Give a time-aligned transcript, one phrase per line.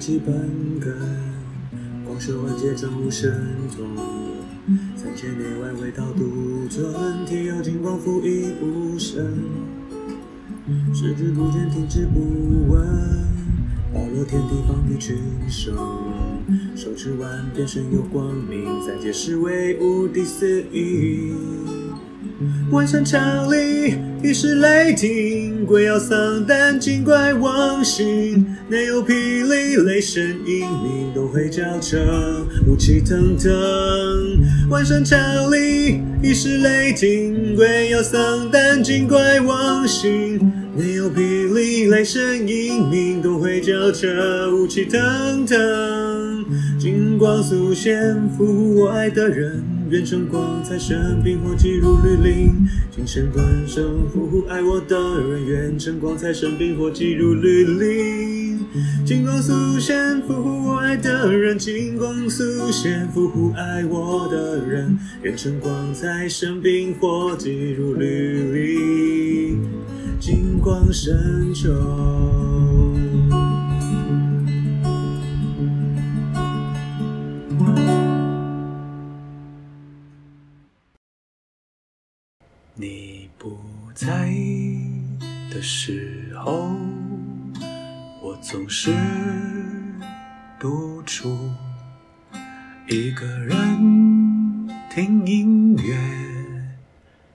[0.00, 0.96] 唤起本根，
[2.06, 3.30] 光学环节转入神
[3.76, 3.86] 通，
[4.96, 9.22] 三千年外唯道独尊，天有金光复一不剩，
[10.94, 12.82] 视之不见，听之不闻，
[13.92, 15.76] 包罗天地方与群生，
[16.74, 21.34] 手持万变身有光明，三界是为无第四义。
[22.70, 23.18] 万山桥
[23.50, 31.98] 里已是雷霆，鬼妖丧胆精怪妄行，内有霹雳雷声隐鸣，都会叫成
[32.66, 33.50] 雾气腾腾。
[34.68, 35.16] 万山桥
[35.48, 40.38] 里已是雷霆，鬼妖丧胆精怪妄行，
[40.76, 44.10] 内有霹雳雷声隐鸣，都会叫成
[44.54, 46.44] 雾气腾腾。
[46.78, 49.64] 金光速现，俘虏我爱的人。
[49.90, 52.54] 愿晨光在身边或寄入绿林，
[52.94, 55.44] 金钱观生俘虏爱我的人。
[55.44, 58.60] 愿晨光在身边或寄入绿林，
[59.04, 61.58] 金光速现俘虏我爱的人。
[61.58, 64.96] 金光速现俘虏爱我的人。
[65.24, 69.60] 愿晨光在身边或寄入绿林，
[70.20, 71.68] 金光深秋。
[84.00, 84.32] 在
[85.50, 86.74] 的时候，
[88.22, 88.94] 我总是
[90.58, 91.50] 独处，
[92.88, 95.98] 一个人听音乐，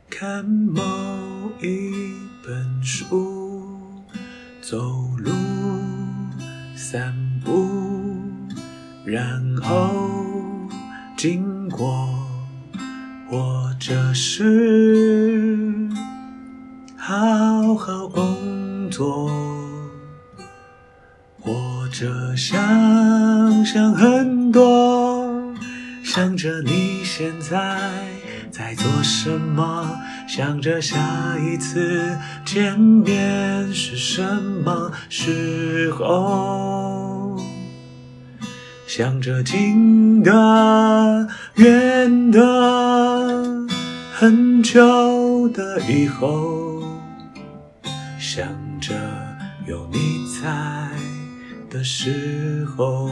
[0.10, 0.82] 看某
[1.62, 1.92] 一
[2.44, 3.88] 本书，
[4.60, 4.80] 走
[5.20, 5.32] 路、
[6.76, 7.70] 散步，
[9.06, 10.04] 然后
[11.16, 12.10] 经过。
[13.28, 15.35] 或者是
[26.46, 27.58] 着你现在
[28.52, 30.96] 在做什么，想着下
[31.40, 34.22] 一次见面是什
[34.64, 37.36] 么时候，
[38.86, 43.66] 想着近的远的。
[44.14, 46.84] 很久的以后，
[48.20, 48.48] 想
[48.80, 48.94] 着
[49.66, 50.00] 有你
[50.40, 50.92] 在
[51.72, 53.10] 的时候，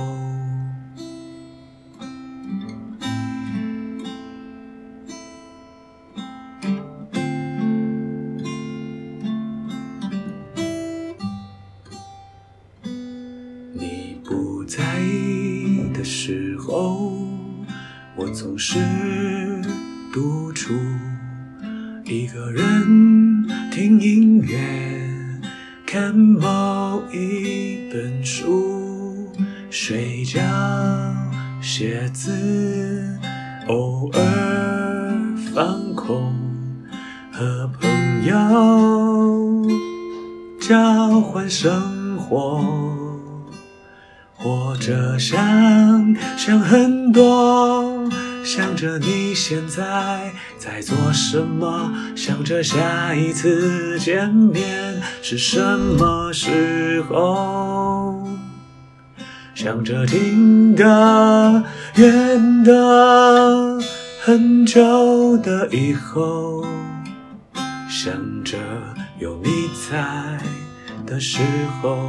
[25.94, 29.30] 看某一本书，
[29.70, 30.42] 睡觉，
[31.62, 33.16] 写字，
[33.68, 35.16] 偶尔
[35.54, 36.34] 放空，
[37.32, 39.68] 和朋友
[40.60, 42.60] 交换生活，
[44.34, 45.38] 或者想
[46.36, 48.10] 想很多。
[48.56, 58.28] 想着你现在在做什么，想着下一次见面是什么时候，
[59.56, 61.64] 想着听的、
[61.96, 63.80] 远的、
[64.22, 66.64] 很久的以后，
[67.90, 68.14] 想
[68.44, 68.56] 着
[69.18, 69.50] 有你
[69.90, 70.38] 在
[71.08, 71.40] 的时
[71.82, 72.08] 候。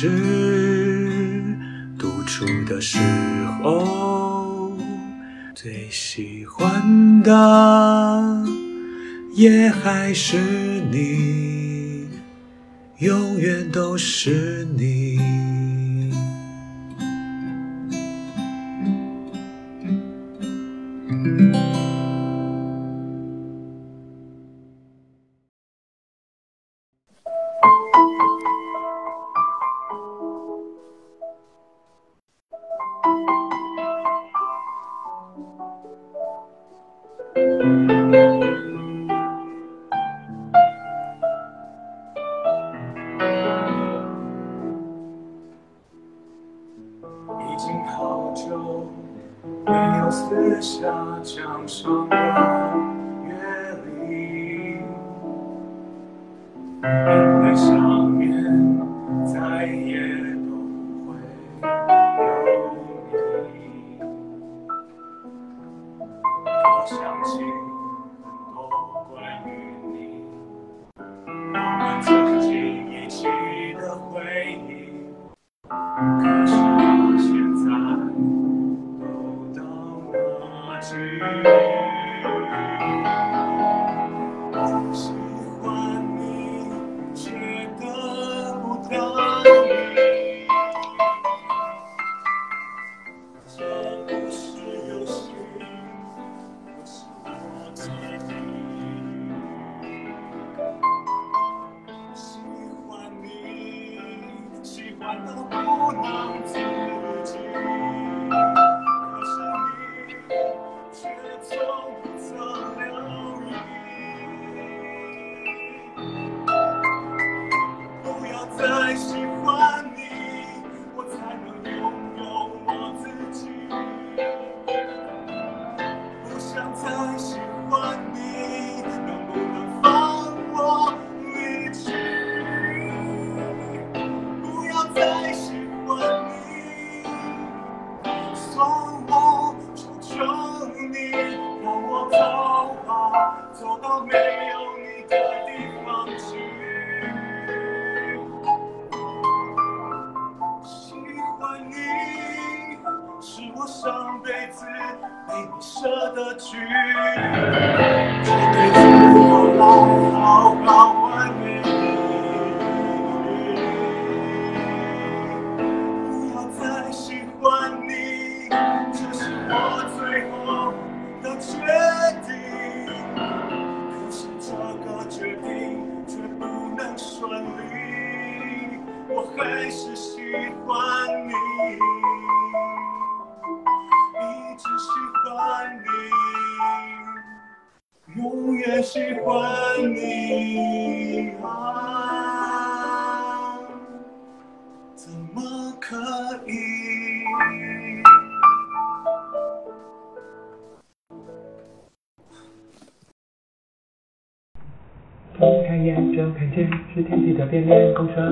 [0.00, 1.42] 是
[1.98, 3.00] 独处的时
[3.60, 4.72] 候，
[5.56, 8.44] 最喜欢的
[9.34, 10.38] 也还是
[10.92, 12.06] 你，
[12.98, 15.17] 永远都是你。
[57.10, 58.32] 印在上面，
[59.24, 59.98] 再也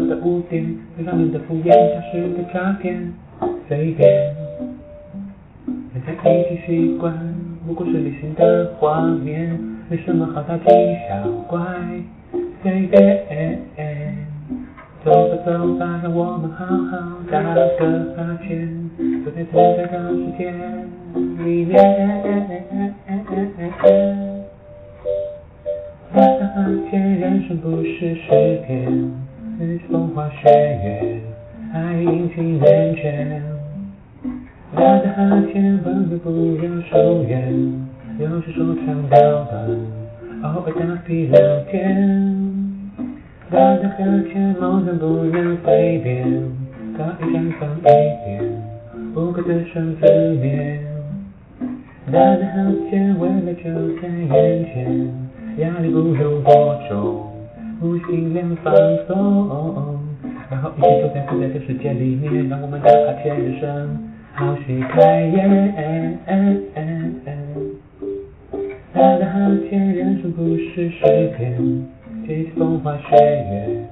[0.09, 0.65] 的污点，
[0.97, 3.13] 最上面的敷衍，消失的诈骗，
[3.69, 4.09] 随便，
[5.95, 7.13] 人在一起习惯，
[7.67, 9.59] 不过是旅行的画面。
[9.89, 10.67] 没什么好大惊
[11.09, 11.61] 小怪，
[12.61, 13.59] 随便，
[15.05, 16.99] 走吧走吧，让我们好好
[17.31, 17.61] 打个
[18.17, 18.91] 哈欠，
[19.25, 20.53] 就在自在的世界
[21.45, 21.73] 里面。
[26.13, 26.57] 打个哈
[26.91, 28.91] 欠，人生不是诗篇，
[29.59, 30.51] 是风花雪
[30.85, 31.21] 月，
[31.73, 33.43] 爱阴晴圆缺。
[34.75, 37.51] 打个哈欠，朋友不要疏远。
[38.19, 39.67] 有时说长道短，
[40.43, 42.93] 偶尔打屁聊天。
[43.51, 43.97] 打个哈
[44.31, 46.31] 欠，梦想不能飞遍，
[46.95, 48.63] 可以绽放一点，
[49.15, 50.79] 不可自生自灭。
[52.13, 53.73] 打个哈欠，未来就
[54.03, 55.11] 在眼前，
[55.61, 57.25] 压力不用多重，
[57.79, 58.75] 不尽量放
[59.07, 60.01] 松，
[60.51, 63.99] 然后一起走在自在的世界里面，让我们打哈欠，人生
[64.35, 66.19] 好戏开演。
[68.95, 69.33] 打个哈
[69.69, 71.55] 欠，人生不是诗篇，
[72.27, 73.85] 记起风花雪月，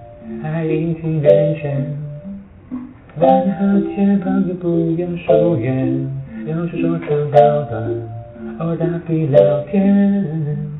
[0.43, 1.76] 爱阴晴圆缺。
[3.21, 6.11] 打个哈欠，朋友不用疏远，
[6.47, 8.03] 有时说长道短，
[8.61, 10.74] 偶尔打屁聊天。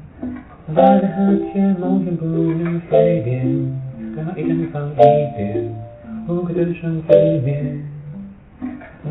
[0.73, 1.17] 打打哈
[1.53, 3.45] 欠，梦想不能改变。
[4.17, 5.75] 打一点放一点，
[6.27, 7.83] 无可救赎的面。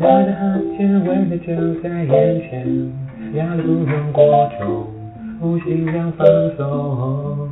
[0.00, 2.92] 打哈欠，未来就在眼前。
[3.34, 4.86] 压力不用过重，
[5.40, 7.48] 无心要放松。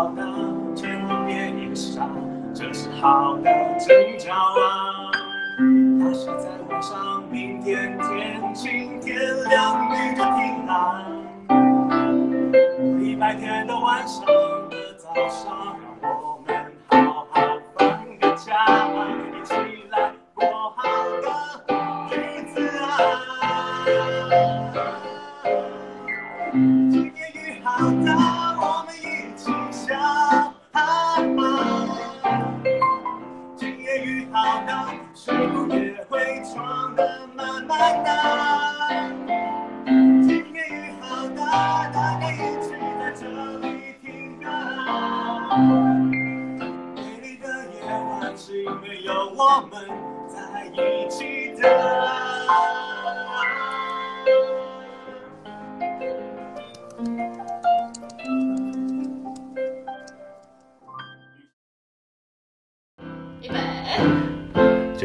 [0.00, 0.24] 好的，
[0.74, 2.08] 千万别硬傻，
[2.54, 5.12] 这是好的征兆啊。
[6.00, 9.18] 它是在晚上，明天天晴天
[9.50, 11.04] 亮雨就停了。
[12.98, 14.24] 礼拜天的晚上
[14.70, 15.76] 的早上，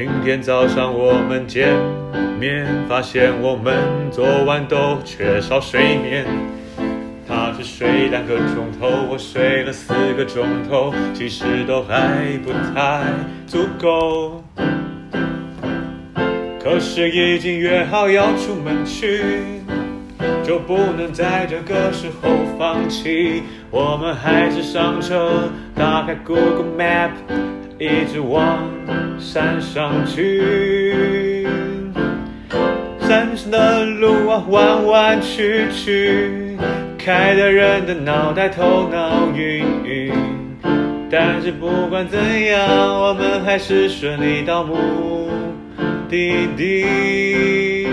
[0.08, 1.74] 今天早上我们见
[2.40, 3.74] 面，发现我们
[4.12, 6.24] 昨晚都缺少睡眠。
[7.28, 13.02] 他只睡两个钟头，我睡了四个钟头，其实都还不太
[13.48, 14.44] 足够。
[16.64, 19.24] 可是已经约好要出门去，
[20.44, 23.42] 就不能在这个时候放弃。
[23.72, 27.10] 我们还是上车，打开 Google Map。
[27.77, 28.63] 一直往
[29.20, 31.46] 山上去，
[33.01, 36.58] 山上的路啊弯弯曲曲，
[36.98, 40.13] 开的人的脑袋头脑晕晕。
[41.12, 42.65] 但是不管怎样，
[42.98, 45.29] 我们还是顺利到目
[46.10, 47.88] 的地。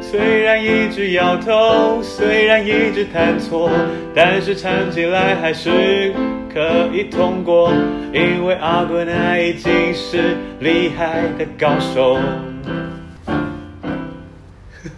[0.00, 3.68] 虽然一直摇头，虽然一直弹错，
[4.14, 6.14] 但是唱起来还是。
[6.56, 7.70] 可以通过，
[8.14, 12.18] 因为阿贵那已经是厉害的高手。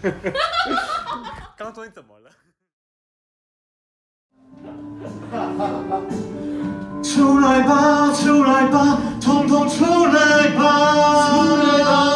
[1.58, 2.30] 刚刚终于怎么了？
[7.02, 10.62] 出来吧，出来吧，统统出来吧！
[11.42, 12.06] 出来吧，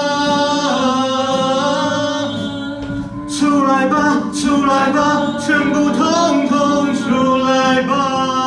[3.29, 8.42] 出来吧，出来吧，全部统统出来吧！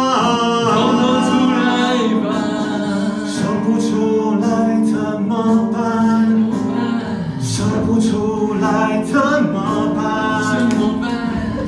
[9.05, 9.15] 怎
[9.53, 9.55] 么
[9.95, 10.69] 办？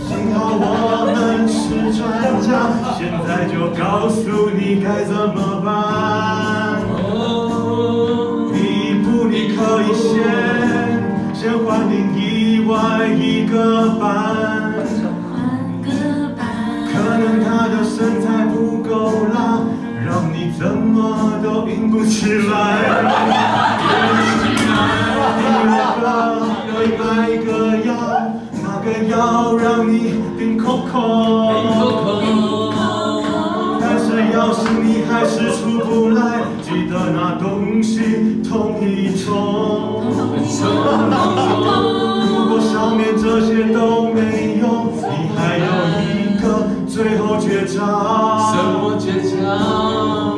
[0.07, 0.63] 幸好我
[1.13, 1.15] 们
[1.47, 1.57] 是
[1.93, 2.01] 专
[2.41, 2.47] 家，
[2.97, 5.67] 现在就告诉你该怎么办。
[6.89, 8.55] 哦，一
[9.03, 10.05] 步你可以先
[11.33, 13.55] 先换另一外一个
[13.99, 14.05] 班，
[16.91, 19.61] 可能他的身材不够辣，
[20.05, 22.53] 让你怎么都硬不起来。
[26.87, 27.51] 一个
[27.85, 27.91] 药，
[28.63, 30.95] 那个药让你冰扣扣。
[33.79, 40.05] 但是要是你还是出不来，记得拿东西捅一捅。
[42.27, 45.65] 如果上面这些都没用，你还有
[46.01, 46.05] 一
[46.39, 46.43] 个
[46.87, 47.75] 最后绝招。
[48.53, 49.35] 什么绝招？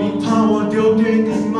[0.01, 1.59] 你怕我丢给你吗？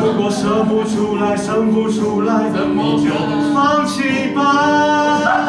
[0.00, 3.10] 如果生不出来，生不出来，你就
[3.54, 5.47] 放弃吧。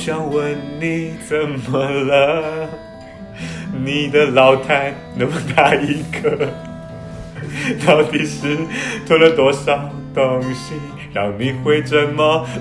[0.00, 2.66] 想问你怎么了？
[3.84, 6.48] 你的老太那么大一个，
[7.86, 8.56] 到底是
[9.06, 10.72] 吞了多少东西，
[11.12, 12.46] 让你会这么？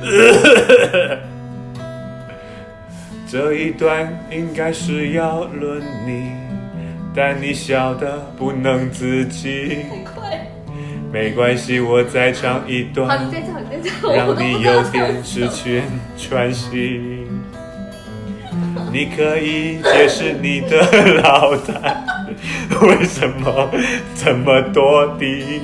[3.26, 6.32] 这一段应该是要论你，
[7.16, 9.86] 但你笑得不能自己。
[11.12, 13.08] 没关系，我再唱一段，
[14.16, 15.84] 让你有点时间
[16.18, 17.26] 喘息。
[18.92, 22.04] 你可以解释你的脑袋
[22.82, 23.70] 为什么
[24.16, 25.62] 这么多的？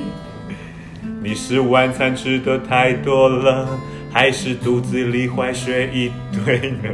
[1.21, 3.67] 你是晚餐吃的太多了，
[4.11, 6.11] 还是肚子里坏水一
[6.43, 6.89] 堆呢？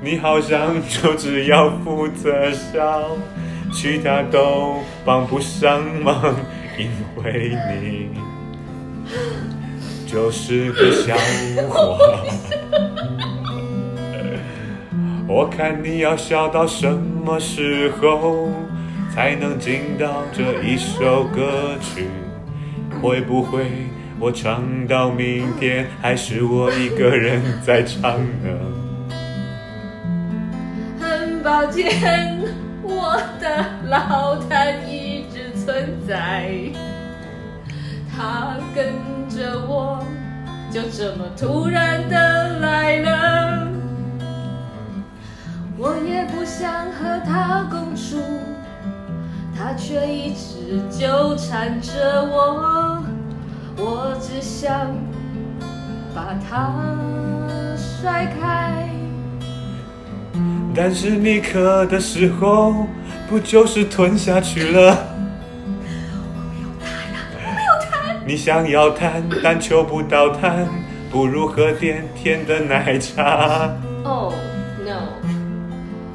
[0.00, 3.16] 你好像就只要负责笑。
[3.72, 6.34] 其他都帮不上忙，
[6.78, 6.90] 因
[7.22, 8.10] 为你
[10.06, 11.14] 就是个笑
[11.68, 11.98] 话。
[15.28, 18.48] 我看你要笑到什么时候
[19.14, 22.06] 才能进到这一首歌曲？
[23.02, 23.66] 会不会
[24.18, 28.48] 我唱到明天，还是我一个人在唱呢？
[30.98, 32.37] 很抱歉。
[32.88, 36.50] 我的老谭一直存在，
[38.10, 40.02] 他跟着我，
[40.70, 43.68] 就这么突然的来了。
[45.76, 48.16] 我也不想和他共处，
[49.56, 53.04] 他却一直纠缠着我。
[53.76, 54.92] 我只想
[56.14, 56.72] 把他
[57.76, 58.87] 甩开。
[60.80, 62.86] 但是你渴的时候，
[63.28, 65.08] 不就是吞下去了？
[66.14, 68.24] 我没有痰啊，我没有痰。
[68.24, 70.66] 你想要痰，但求不到痰，
[71.10, 73.76] 不如喝点甜的奶茶。
[74.04, 74.32] Oh
[74.86, 75.18] no！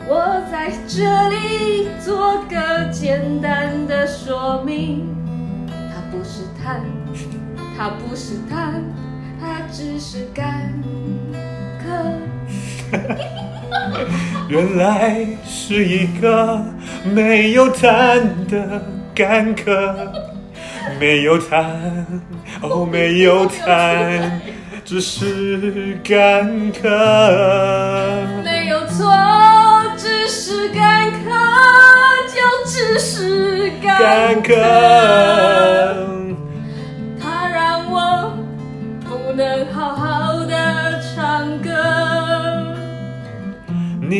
[0.07, 5.13] 我在这里做个简单的说明，
[5.67, 6.79] 它不是痰，
[7.77, 8.81] 它不是痰，
[9.41, 10.73] 它只是干
[14.53, 16.63] 原来是一个
[17.03, 18.85] 没有痰的
[19.15, 19.95] 干咳，
[20.99, 21.65] 没有痰，
[22.61, 24.29] 哦，没有痰，
[24.85, 26.83] 只是干咳。
[28.43, 29.11] 没有错，
[29.97, 31.31] 只是干咳，
[32.27, 32.39] 就
[32.69, 34.53] 只是干渴。
[34.53, 36.22] 它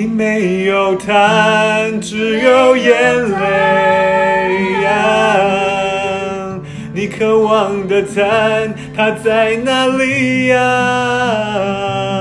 [0.04, 2.92] 你没有痰，只有眼
[3.40, 6.60] 泪啊！
[6.94, 10.60] 你渴望的痰，它在哪里呀？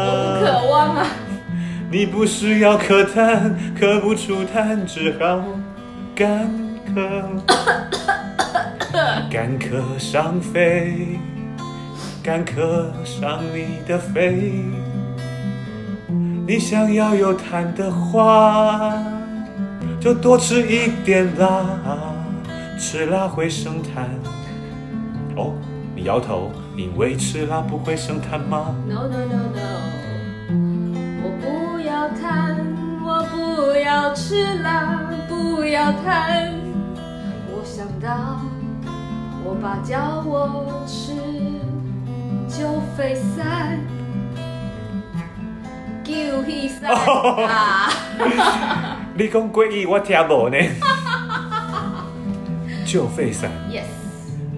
[0.06, 1.08] 我不渴望啊！
[1.90, 5.42] 你不是要咳痰，咳不出痰，只好
[6.14, 6.48] 干
[6.94, 7.24] 咳。
[9.28, 11.18] 干咳伤肺，
[12.22, 12.54] 干咳
[13.04, 14.52] 伤你的肺。
[16.52, 18.92] 你想要有痰的话，
[19.98, 21.64] 就多吃一点辣，
[22.78, 24.04] 吃辣会生痰。
[25.34, 25.54] 哦，
[25.96, 29.60] 你摇头，因为吃辣不会生痰吗？No no no no，
[31.22, 32.54] 我不要痰，
[33.02, 36.50] 我不要吃辣，不要痰。
[37.48, 38.42] 我想到，
[39.42, 41.14] 我爸叫我吃
[42.46, 43.80] 就飞散。
[46.12, 47.88] 九飞散啊！
[49.14, 50.58] 你讲国语我听无呢。
[52.84, 53.50] 九飞散。
[53.70, 53.84] Yes。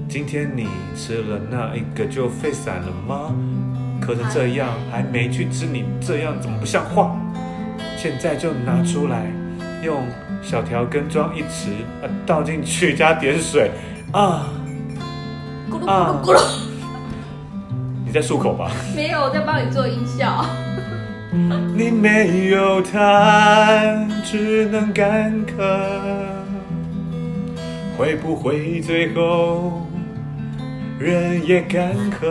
[0.08, 3.32] 今天你吃了那一个就飞散了吗？
[4.00, 7.16] 咳成这样还没去吃，你这样怎么不像话？
[7.96, 9.30] 现在就拿出来，
[9.82, 10.02] 用
[10.42, 11.70] 小条根装一匙，
[12.02, 13.70] 啊，倒进去加点水，
[14.12, 14.48] 啊，
[15.70, 16.40] 咕噜咕噜咕噜。
[18.04, 18.72] 你在漱口吧？
[18.94, 20.44] 没有，我在帮你做音效。
[21.76, 25.56] 你没有痰，只能干咳，
[27.98, 29.86] 会不会最后
[30.98, 32.26] 人也干咳？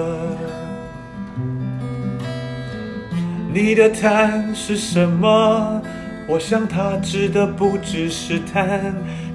[3.53, 5.81] 你的痰是什么？
[6.25, 8.79] 我想它指的不只是痰，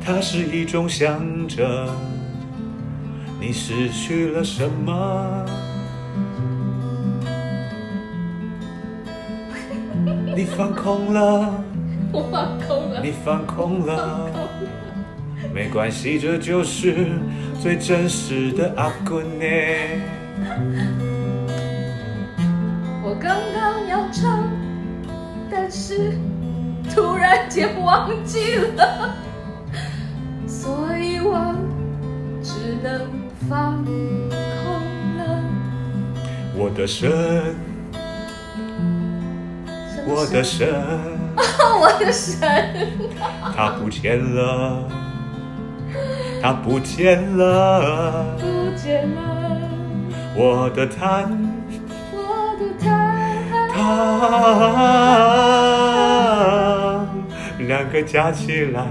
[0.02, 1.86] 它是一种象征，
[3.38, 5.44] 你失去了什么？
[10.38, 11.52] 你放空了，
[12.12, 14.30] 我放空了，你放空了，
[15.52, 17.08] 没关系，这就是
[17.60, 19.44] 最真实的阿滚呢。
[23.02, 24.48] 我刚刚要唱，
[25.50, 26.16] 但是
[26.88, 29.12] 突然间忘记了，
[30.46, 31.52] 所以我
[32.44, 33.10] 只能
[33.48, 33.98] 放空
[35.18, 35.42] 了。
[36.54, 37.56] 我的神。
[40.08, 40.66] 我的神，
[41.36, 42.40] 我的神，
[43.54, 44.88] 他不见了，
[46.42, 49.20] 他不见了，不见了。
[50.34, 51.28] 我的痰，
[52.12, 52.88] 我的痰，
[53.70, 53.76] 他。
[57.58, 58.86] 两个加起来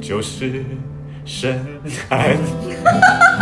[0.00, 0.64] 就是
[1.24, 1.66] 神
[2.08, 2.36] 坛。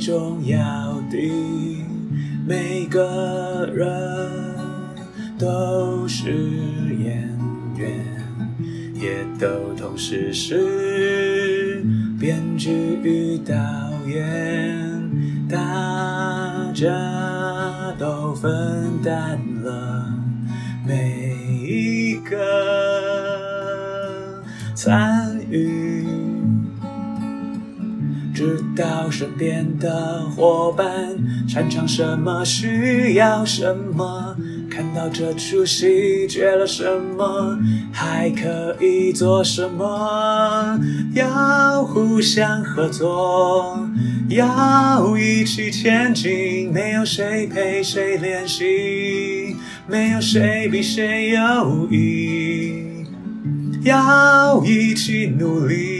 [0.00, 0.56] 重要
[1.10, 1.18] 的。
[2.46, 3.86] 每个人
[5.38, 6.32] 都是
[6.98, 7.28] 演
[7.76, 8.04] 员，
[8.94, 11.84] 也都同时是
[12.18, 12.70] 编剧
[13.04, 13.54] 与导
[14.08, 14.20] 演，
[15.48, 15.58] 大
[16.74, 16.88] 家
[17.98, 18.50] 都分
[19.04, 20.12] 担了
[20.84, 21.36] 每
[21.68, 22.36] 一个
[24.74, 25.89] 参与，
[28.80, 30.86] 到身边的伙伴
[31.46, 34.34] 擅长什么，需要什么，
[34.70, 37.58] 看到这出戏缺了什么，
[37.92, 40.80] 还可以做什么，
[41.12, 43.86] 要互相合作，
[44.30, 53.04] 要一起前进，没有谁陪谁练习，没有谁比谁优异。
[53.82, 55.99] 要一起努力，